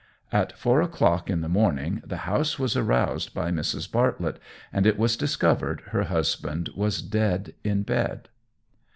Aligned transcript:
At 0.31 0.57
four 0.57 0.81
o'clock 0.81 1.29
in 1.29 1.41
the 1.41 1.47
morning 1.47 2.01
the 2.03 2.17
house 2.25 2.57
was 2.57 2.75
aroused 2.75 3.35
by 3.35 3.51
Mrs. 3.51 3.91
Bartlett, 3.91 4.39
and 4.73 4.87
it 4.87 4.97
was 4.97 5.15
discovered 5.15 5.83
her 5.91 6.05
husband 6.05 6.71
was 6.75 7.03
dead 7.03 7.53
in 7.63 7.83
bed. 7.83 8.27